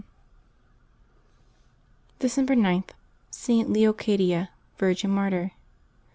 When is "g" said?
2.55-2.83